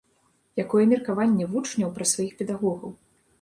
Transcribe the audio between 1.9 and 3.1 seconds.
пра сваіх педагогаў?